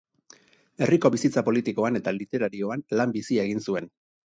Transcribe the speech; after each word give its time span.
Herriko 0.85 1.11
bizitza 1.15 1.43
politikoan 1.51 2.01
eta 2.01 2.15
literarioan 2.23 2.85
lan 3.03 3.17
bizia 3.21 3.49
egin 3.49 3.65
zuen. 3.71 3.95